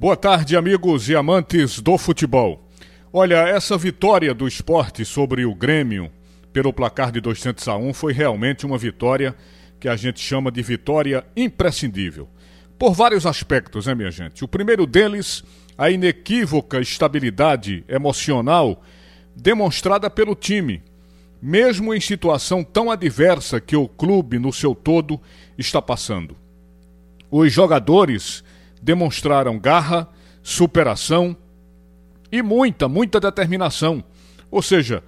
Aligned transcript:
Boa 0.00 0.16
tarde, 0.16 0.56
amigos 0.56 1.10
e 1.10 1.14
amantes 1.14 1.78
do 1.78 1.98
futebol. 1.98 2.66
Olha, 3.12 3.46
essa 3.46 3.76
vitória 3.76 4.32
do 4.32 4.48
esporte 4.48 5.04
sobre 5.04 5.44
o 5.44 5.54
Grêmio 5.54 6.10
pelo 6.54 6.72
placar 6.72 7.12
de 7.12 7.20
200 7.20 7.68
a 7.68 7.76
1 7.76 7.92
foi 7.92 8.14
realmente 8.14 8.64
uma 8.64 8.78
vitória 8.78 9.36
que 9.78 9.86
a 9.86 9.96
gente 9.96 10.18
chama 10.18 10.50
de 10.50 10.62
vitória 10.62 11.26
imprescindível. 11.36 12.26
Por 12.78 12.94
vários 12.94 13.26
aspectos, 13.26 13.84
né, 13.84 13.94
minha 13.94 14.10
gente? 14.10 14.42
O 14.42 14.48
primeiro 14.48 14.86
deles, 14.86 15.44
a 15.76 15.90
inequívoca 15.90 16.80
estabilidade 16.80 17.84
emocional 17.86 18.82
demonstrada 19.36 20.08
pelo 20.08 20.34
time, 20.34 20.82
mesmo 21.42 21.92
em 21.92 22.00
situação 22.00 22.64
tão 22.64 22.90
adversa 22.90 23.60
que 23.60 23.76
o 23.76 23.86
clube 23.86 24.38
no 24.38 24.50
seu 24.50 24.74
todo 24.74 25.20
está 25.58 25.82
passando. 25.82 26.34
Os 27.30 27.52
jogadores 27.52 28.42
demonstraram 28.80 29.58
garra, 29.58 30.08
superação 30.42 31.36
e 32.32 32.42
muita, 32.42 32.88
muita 32.88 33.20
determinação. 33.20 34.02
Ou 34.50 34.62
seja, 34.62 35.02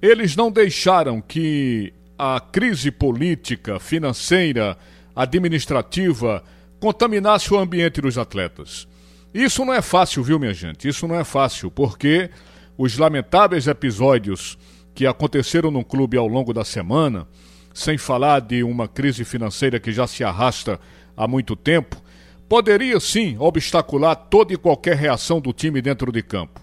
eles 0.00 0.36
não 0.36 0.50
deixaram 0.50 1.20
que 1.20 1.92
a 2.18 2.40
crise 2.40 2.90
política, 2.90 3.78
financeira, 3.78 4.76
administrativa 5.14 6.42
contaminasse 6.80 7.52
o 7.52 7.58
ambiente 7.58 8.00
dos 8.00 8.16
atletas. 8.16 8.86
Isso 9.32 9.64
não 9.64 9.74
é 9.74 9.82
fácil, 9.82 10.22
viu, 10.22 10.38
minha 10.38 10.54
gente? 10.54 10.88
Isso 10.88 11.06
não 11.06 11.14
é 11.14 11.24
fácil, 11.24 11.70
porque 11.70 12.30
os 12.76 12.96
lamentáveis 12.96 13.66
episódios 13.66 14.58
que 14.94 15.06
aconteceram 15.06 15.70
no 15.70 15.84
clube 15.84 16.16
ao 16.16 16.26
longo 16.26 16.52
da 16.52 16.64
semana, 16.64 17.26
sem 17.74 17.98
falar 17.98 18.40
de 18.40 18.62
uma 18.62 18.88
crise 18.88 19.24
financeira 19.24 19.78
que 19.78 19.92
já 19.92 20.06
se 20.06 20.24
arrasta 20.24 20.80
há 21.16 21.28
muito 21.28 21.54
tempo, 21.54 22.00
poderia 22.48 22.98
sim 22.98 23.36
obstacular 23.38 24.16
toda 24.16 24.54
e 24.54 24.56
qualquer 24.56 24.96
reação 24.96 25.40
do 25.40 25.52
time 25.52 25.82
dentro 25.82 26.10
de 26.10 26.22
campo. 26.22 26.60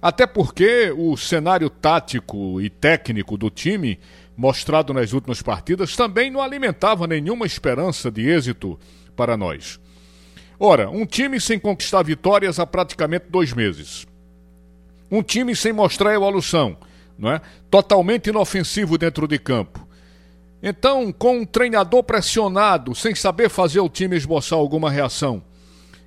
Até 0.00 0.26
porque 0.26 0.92
o 0.96 1.16
cenário 1.16 1.70
tático 1.70 2.60
e 2.60 2.68
técnico 2.68 3.36
do 3.36 3.50
time, 3.50 3.98
mostrado 4.36 4.92
nas 4.92 5.12
últimas 5.12 5.40
partidas, 5.42 5.94
também 5.94 6.30
não 6.30 6.42
alimentava 6.42 7.06
nenhuma 7.06 7.46
esperança 7.46 8.10
de 8.10 8.28
êxito 8.28 8.78
para 9.14 9.36
nós. 9.36 9.78
Ora, 10.58 10.90
um 10.90 11.06
time 11.06 11.40
sem 11.40 11.58
conquistar 11.58 12.02
vitórias 12.02 12.58
há 12.58 12.66
praticamente 12.66 13.26
dois 13.28 13.52
meses. 13.52 14.06
Um 15.10 15.22
time 15.22 15.54
sem 15.54 15.72
mostrar 15.72 16.14
evolução, 16.14 16.76
não 17.18 17.30
é? 17.32 17.40
totalmente 17.70 18.30
inofensivo 18.30 18.96
dentro 18.96 19.28
de 19.28 19.38
campo. 19.38 19.81
Então, 20.62 21.10
com 21.10 21.38
um 21.40 21.44
treinador 21.44 22.04
pressionado, 22.04 22.94
sem 22.94 23.14
saber 23.16 23.48
fazer 23.48 23.80
o 23.80 23.88
time 23.88 24.16
esboçar 24.16 24.56
alguma 24.56 24.88
reação, 24.88 25.42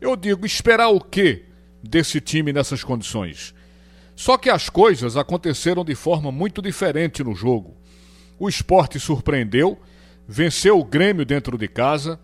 eu 0.00 0.16
digo: 0.16 0.46
esperar 0.46 0.88
o 0.88 1.00
quê 1.00 1.44
desse 1.82 2.18
time 2.20 2.52
nessas 2.52 2.82
condições? 2.82 3.54
Só 4.16 4.38
que 4.38 4.48
as 4.48 4.70
coisas 4.70 5.16
aconteceram 5.16 5.84
de 5.84 5.94
forma 5.94 6.32
muito 6.32 6.62
diferente 6.62 7.22
no 7.22 7.34
jogo. 7.34 7.76
O 8.38 8.48
esporte 8.48 8.98
surpreendeu, 8.98 9.78
venceu 10.26 10.78
o 10.78 10.84
Grêmio 10.84 11.26
dentro 11.26 11.58
de 11.58 11.68
casa. 11.68 12.18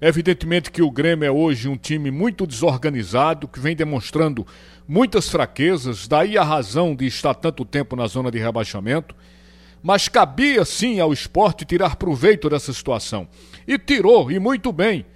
Evidentemente 0.00 0.70
que 0.70 0.82
o 0.82 0.90
Grêmio 0.90 1.26
é 1.26 1.30
hoje 1.30 1.68
um 1.68 1.76
time 1.76 2.10
muito 2.10 2.46
desorganizado, 2.46 3.48
que 3.48 3.58
vem 3.58 3.74
demonstrando 3.74 4.46
muitas 4.86 5.28
fraquezas, 5.28 6.06
daí 6.06 6.38
a 6.38 6.44
razão 6.44 6.94
de 6.94 7.06
estar 7.06 7.34
tanto 7.34 7.64
tempo 7.64 7.96
na 7.96 8.06
zona 8.06 8.30
de 8.30 8.38
rebaixamento 8.38 9.14
mas 9.86 10.08
cabia 10.08 10.64
sim 10.64 10.98
ao 10.98 11.12
esporte 11.12 11.64
tirar 11.64 11.94
proveito 11.94 12.50
dessa 12.50 12.72
situação. 12.72 13.28
E 13.68 13.78
tirou, 13.78 14.32
e 14.32 14.40
muito 14.40 14.72
bem. 14.72 15.06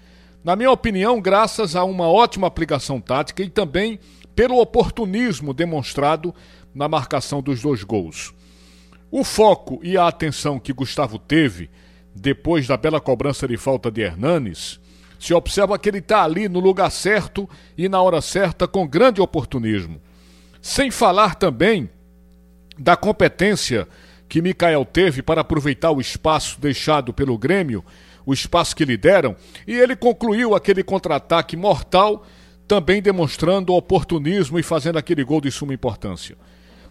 Na 0.44 0.54
minha 0.54 0.70
opinião, 0.70 1.20
graças 1.20 1.74
a 1.74 1.82
uma 1.82 2.06
ótima 2.06 2.46
aplicação 2.46 3.00
tática 3.00 3.42
e 3.42 3.50
também 3.50 3.98
pelo 4.32 4.60
oportunismo 4.60 5.52
demonstrado 5.52 6.32
na 6.72 6.86
marcação 6.86 7.42
dos 7.42 7.60
dois 7.60 7.82
gols. 7.82 8.32
O 9.10 9.24
foco 9.24 9.80
e 9.82 9.96
a 9.96 10.06
atenção 10.06 10.60
que 10.60 10.72
Gustavo 10.72 11.19
teve 11.19 11.69
depois 12.14 12.69
da 12.69 12.76
bela 12.76 13.00
cobrança 13.00 13.48
de 13.48 13.56
falta 13.56 13.91
de 13.91 14.03
Hernanes, 14.03 14.78
se 15.19 15.34
observa 15.34 15.80
que 15.80 15.88
ele 15.88 15.98
está 15.98 16.22
ali 16.22 16.48
no 16.48 16.60
lugar 16.60 16.92
certo 16.92 17.50
e 17.76 17.88
na 17.88 18.00
hora 18.00 18.20
certa 18.20 18.69
com 18.69 18.86
grande 18.86 19.20
oportunismo. 19.20 20.00
Sem 20.62 20.92
falar 20.92 21.34
também 21.34 21.91
da 22.78 22.97
competência 22.97 23.88
que 24.30 24.41
Mikael 24.41 24.84
teve 24.84 25.22
para 25.22 25.41
aproveitar 25.41 25.91
o 25.91 26.00
espaço 26.00 26.60
deixado 26.60 27.12
pelo 27.12 27.36
Grêmio, 27.36 27.84
o 28.24 28.32
espaço 28.32 28.76
que 28.76 28.84
lhe 28.84 28.96
deram, 28.96 29.34
e 29.66 29.74
ele 29.74 29.96
concluiu 29.96 30.54
aquele 30.54 30.84
contra-ataque 30.84 31.56
mortal, 31.56 32.24
também 32.68 33.02
demonstrando 33.02 33.74
oportunismo 33.74 34.56
e 34.56 34.62
fazendo 34.62 34.98
aquele 34.98 35.24
gol 35.24 35.41
de 35.41 35.50
suma 35.50 35.74
importância. 35.74 36.36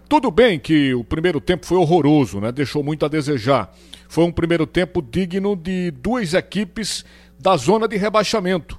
Tudo 0.10 0.30
bem 0.30 0.60
que 0.60 0.94
o 0.94 1.04
primeiro 1.04 1.40
tempo 1.40 1.66
foi 1.66 1.78
horroroso, 1.78 2.42
né? 2.42 2.52
deixou 2.52 2.84
muito 2.84 3.06
a 3.06 3.08
desejar. 3.08 3.74
Foi 4.10 4.26
um 4.26 4.32
primeiro 4.34 4.68
tempo 4.68 5.02
digno 5.02 5.56
de 5.56 5.92
duas 5.92 6.34
equipes 6.34 7.06
da 7.40 7.56
zona 7.56 7.88
de 7.88 7.96
rebaixamento. 7.96 8.78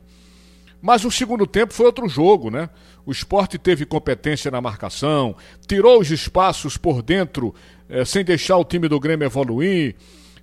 Mas 0.81 1.05
o 1.05 1.11
segundo 1.11 1.47
tempo 1.47 1.75
foi 1.75 1.87
outro 1.87 2.09
jogo, 2.09 2.51
né? 2.51 2.71
O 3.05 3.13
esporte 3.13 3.59
teve 3.59 3.85
competência 3.85 4.51
na 4.51 4.61
marcação, 4.61 5.37
tirou 5.67 6.01
os 6.01 6.11
espaços 6.11 6.77
por 6.77 7.03
dentro 7.03 7.55
é, 7.89 8.05
sem 8.05 8.25
deixar 8.25 8.57
o 8.57 8.65
time 8.65 8.89
do 8.89 9.01
Grêmio 9.01 9.27
evoluir, 9.27 9.97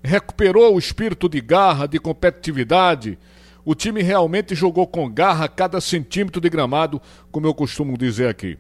recuperou 0.04 0.76
o 0.76 0.80
espírito 0.80 1.28
de 1.28 1.42
garra, 1.42 1.88
de 1.88 2.00
competitividade. 2.00 3.18
O 3.66 3.74
time 3.74 4.02
realmente 4.02 4.54
jogou 4.54 4.86
com 4.86 5.10
garra 5.10 5.48
cada 5.48 5.82
centímetro 5.82 6.40
de 6.40 6.50
gramado, 6.50 7.02
como 7.32 7.48
eu 7.48 7.54
costumo 7.54 7.98
dizer 7.98 8.30
aqui. 8.30 8.58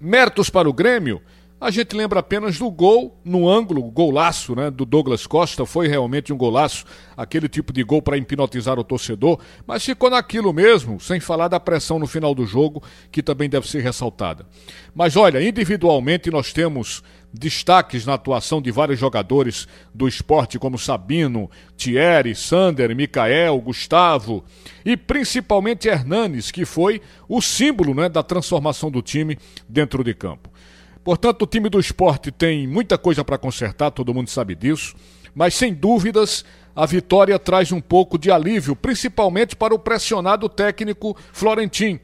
Méritos 0.00 0.50
para 0.50 0.68
o 0.68 0.72
Grêmio, 0.72 1.22
a 1.60 1.70
gente 1.70 1.96
lembra 1.96 2.20
apenas 2.20 2.58
do 2.58 2.70
gol 2.70 3.18
no 3.24 3.48
ângulo, 3.48 3.82
golaço 3.90 4.54
né, 4.54 4.70
do 4.70 4.84
Douglas 4.84 5.26
Costa, 5.26 5.64
foi 5.64 5.88
realmente 5.88 6.32
um 6.32 6.36
golaço, 6.36 6.84
aquele 7.16 7.48
tipo 7.48 7.72
de 7.72 7.82
gol 7.82 8.02
para 8.02 8.18
hipnotizar 8.18 8.78
o 8.78 8.84
torcedor, 8.84 9.38
mas 9.66 9.84
ficou 9.84 10.10
naquilo 10.10 10.52
mesmo, 10.52 11.00
sem 11.00 11.20
falar 11.20 11.48
da 11.48 11.58
pressão 11.58 11.98
no 11.98 12.06
final 12.06 12.34
do 12.34 12.44
jogo, 12.44 12.82
que 13.10 13.22
também 13.22 13.48
deve 13.48 13.68
ser 13.68 13.82
ressaltada. 13.82 14.46
Mas 14.94 15.16
olha, 15.16 15.42
individualmente 15.42 16.30
nós 16.30 16.52
temos 16.52 17.02
destaques 17.32 18.06
na 18.06 18.14
atuação 18.14 18.62
de 18.62 18.70
vários 18.70 18.98
jogadores 18.98 19.66
do 19.92 20.06
esporte, 20.06 20.58
como 20.58 20.78
Sabino, 20.78 21.50
Thierry, 21.76 22.34
Sander, 22.34 22.94
Micael, 22.94 23.58
Gustavo 23.58 24.44
e 24.84 24.96
principalmente 24.96 25.88
Hernanes, 25.88 26.50
que 26.50 26.64
foi 26.64 27.00
o 27.28 27.40
símbolo 27.40 27.92
né, 27.94 28.08
da 28.08 28.22
transformação 28.22 28.90
do 28.90 29.02
time 29.02 29.36
dentro 29.68 30.04
de 30.04 30.14
campo. 30.14 30.48
Portanto, 31.04 31.42
o 31.42 31.46
time 31.46 31.68
do 31.68 31.78
esporte 31.78 32.32
tem 32.32 32.66
muita 32.66 32.96
coisa 32.96 33.22
para 33.22 33.36
consertar, 33.36 33.90
todo 33.90 34.14
mundo 34.14 34.30
sabe 34.30 34.54
disso, 34.54 34.96
mas 35.34 35.54
sem 35.54 35.74
dúvidas 35.74 36.44
a 36.74 36.86
vitória 36.86 37.38
traz 37.38 37.70
um 37.70 37.80
pouco 37.80 38.18
de 38.18 38.30
alívio, 38.30 38.74
principalmente 38.74 39.54
para 39.54 39.74
o 39.74 39.78
pressionado 39.78 40.48
técnico 40.48 41.14
Florentin. 41.30 42.00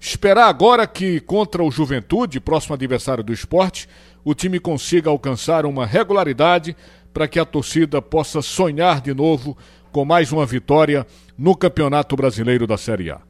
Esperar 0.00 0.48
agora 0.48 0.86
que 0.86 1.20
contra 1.20 1.62
o 1.62 1.70
Juventude, 1.70 2.40
próximo 2.40 2.74
adversário 2.74 3.22
do 3.22 3.32
esporte, 3.32 3.88
o 4.24 4.34
time 4.34 4.58
consiga 4.58 5.10
alcançar 5.10 5.66
uma 5.66 5.84
regularidade 5.84 6.74
para 7.12 7.28
que 7.28 7.38
a 7.38 7.44
torcida 7.44 8.00
possa 8.00 8.40
sonhar 8.40 9.00
de 9.00 9.12
novo 9.12 9.56
com 9.92 10.04
mais 10.04 10.32
uma 10.32 10.46
vitória 10.46 11.06
no 11.36 11.54
Campeonato 11.54 12.16
Brasileiro 12.16 12.66
da 12.66 12.78
Série 12.78 13.10
A. 13.10 13.20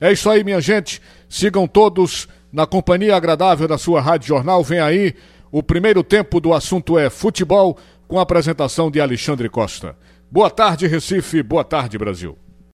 É 0.00 0.12
isso 0.12 0.30
aí, 0.30 0.44
minha 0.44 0.60
gente. 0.60 1.00
Sigam 1.28 1.66
todos 1.66 2.28
na 2.52 2.66
companhia 2.66 3.16
agradável 3.16 3.68
da 3.68 3.78
sua 3.78 4.00
Rádio 4.00 4.28
Jornal. 4.28 4.62
Vem 4.62 4.80
aí 4.80 5.14
o 5.52 5.62
primeiro 5.62 6.02
tempo 6.02 6.40
do 6.40 6.52
assunto 6.52 6.98
é 6.98 7.10
futebol 7.10 7.76
com 8.06 8.18
a 8.18 8.22
apresentação 8.22 8.90
de 8.90 9.00
Alexandre 9.00 9.48
Costa. 9.48 9.96
Boa 10.30 10.50
tarde, 10.50 10.86
Recife. 10.86 11.42
Boa 11.42 11.64
tarde, 11.64 11.98
Brasil. 11.98 12.36